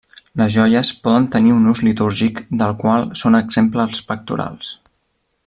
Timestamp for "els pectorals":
3.89-4.73